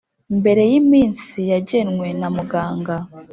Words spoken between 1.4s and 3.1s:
yagenwe na muganga.